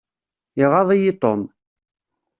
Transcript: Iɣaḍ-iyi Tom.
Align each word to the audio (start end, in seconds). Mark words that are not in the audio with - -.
Iɣaḍ-iyi 0.63 1.11
Tom. 1.21 1.41